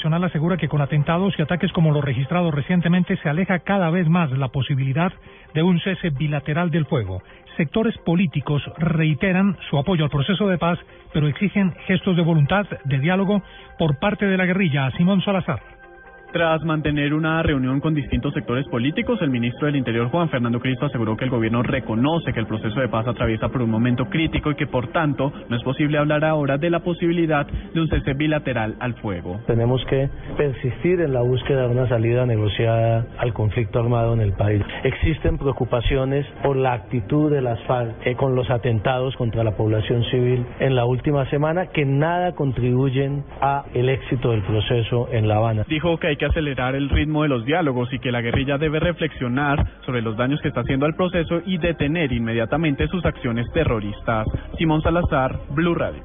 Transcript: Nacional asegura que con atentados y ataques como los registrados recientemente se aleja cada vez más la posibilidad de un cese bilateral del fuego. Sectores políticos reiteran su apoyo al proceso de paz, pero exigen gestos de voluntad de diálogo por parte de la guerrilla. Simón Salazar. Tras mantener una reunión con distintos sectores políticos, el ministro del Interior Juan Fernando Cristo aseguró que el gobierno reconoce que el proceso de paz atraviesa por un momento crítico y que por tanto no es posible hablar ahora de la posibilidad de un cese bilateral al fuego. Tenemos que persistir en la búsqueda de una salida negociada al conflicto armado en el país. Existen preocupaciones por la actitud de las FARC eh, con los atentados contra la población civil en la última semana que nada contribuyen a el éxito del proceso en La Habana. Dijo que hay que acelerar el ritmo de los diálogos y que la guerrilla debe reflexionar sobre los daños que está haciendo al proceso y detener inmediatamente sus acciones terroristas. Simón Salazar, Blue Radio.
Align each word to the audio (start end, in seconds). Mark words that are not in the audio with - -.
Nacional 0.00 0.24
asegura 0.24 0.56
que 0.56 0.68
con 0.68 0.80
atentados 0.80 1.34
y 1.36 1.42
ataques 1.42 1.70
como 1.72 1.92
los 1.92 2.02
registrados 2.02 2.54
recientemente 2.54 3.18
se 3.18 3.28
aleja 3.28 3.58
cada 3.58 3.90
vez 3.90 4.08
más 4.08 4.30
la 4.30 4.48
posibilidad 4.48 5.12
de 5.52 5.62
un 5.62 5.78
cese 5.78 6.08
bilateral 6.08 6.70
del 6.70 6.86
fuego. 6.86 7.22
Sectores 7.58 7.98
políticos 7.98 8.62
reiteran 8.78 9.58
su 9.68 9.76
apoyo 9.76 10.04
al 10.04 10.10
proceso 10.10 10.48
de 10.48 10.56
paz, 10.56 10.78
pero 11.12 11.28
exigen 11.28 11.74
gestos 11.86 12.16
de 12.16 12.22
voluntad 12.22 12.64
de 12.82 12.98
diálogo 12.98 13.42
por 13.78 13.98
parte 13.98 14.24
de 14.24 14.38
la 14.38 14.46
guerrilla. 14.46 14.90
Simón 14.92 15.20
Salazar. 15.20 15.79
Tras 16.32 16.62
mantener 16.62 17.12
una 17.12 17.42
reunión 17.42 17.80
con 17.80 17.92
distintos 17.92 18.32
sectores 18.32 18.64
políticos, 18.68 19.18
el 19.20 19.30
ministro 19.30 19.66
del 19.66 19.74
Interior 19.74 20.08
Juan 20.10 20.28
Fernando 20.28 20.60
Cristo 20.60 20.86
aseguró 20.86 21.16
que 21.16 21.24
el 21.24 21.30
gobierno 21.30 21.60
reconoce 21.64 22.32
que 22.32 22.38
el 22.38 22.46
proceso 22.46 22.78
de 22.78 22.88
paz 22.88 23.08
atraviesa 23.08 23.48
por 23.48 23.62
un 23.62 23.70
momento 23.70 24.04
crítico 24.04 24.52
y 24.52 24.54
que 24.54 24.68
por 24.68 24.92
tanto 24.92 25.32
no 25.48 25.56
es 25.56 25.62
posible 25.64 25.98
hablar 25.98 26.24
ahora 26.24 26.56
de 26.56 26.70
la 26.70 26.80
posibilidad 26.80 27.48
de 27.48 27.80
un 27.80 27.88
cese 27.88 28.14
bilateral 28.14 28.76
al 28.78 28.94
fuego. 28.94 29.40
Tenemos 29.48 29.84
que 29.86 30.08
persistir 30.36 31.00
en 31.00 31.12
la 31.12 31.22
búsqueda 31.22 31.62
de 31.62 31.72
una 31.72 31.88
salida 31.88 32.24
negociada 32.26 33.06
al 33.18 33.32
conflicto 33.32 33.80
armado 33.80 34.14
en 34.14 34.20
el 34.20 34.32
país. 34.34 34.62
Existen 34.84 35.36
preocupaciones 35.36 36.24
por 36.44 36.54
la 36.54 36.74
actitud 36.74 37.32
de 37.32 37.42
las 37.42 37.60
FARC 37.64 38.06
eh, 38.06 38.14
con 38.14 38.36
los 38.36 38.48
atentados 38.50 39.16
contra 39.16 39.42
la 39.42 39.56
población 39.56 40.04
civil 40.04 40.46
en 40.60 40.76
la 40.76 40.84
última 40.84 41.28
semana 41.28 41.66
que 41.66 41.84
nada 41.84 42.36
contribuyen 42.36 43.24
a 43.40 43.64
el 43.74 43.88
éxito 43.88 44.30
del 44.30 44.42
proceso 44.42 45.08
en 45.10 45.26
La 45.26 45.38
Habana. 45.38 45.64
Dijo 45.68 45.98
que 45.98 46.06
hay 46.06 46.19
que 46.20 46.26
acelerar 46.26 46.74
el 46.74 46.90
ritmo 46.90 47.22
de 47.22 47.30
los 47.30 47.46
diálogos 47.46 47.90
y 47.94 47.98
que 47.98 48.12
la 48.12 48.20
guerrilla 48.20 48.58
debe 48.58 48.78
reflexionar 48.78 49.66
sobre 49.86 50.02
los 50.02 50.18
daños 50.18 50.38
que 50.42 50.48
está 50.48 50.60
haciendo 50.60 50.84
al 50.84 50.94
proceso 50.94 51.40
y 51.46 51.56
detener 51.56 52.12
inmediatamente 52.12 52.86
sus 52.88 53.02
acciones 53.06 53.50
terroristas. 53.54 54.26
Simón 54.58 54.82
Salazar, 54.82 55.40
Blue 55.54 55.74
Radio. 55.74 56.04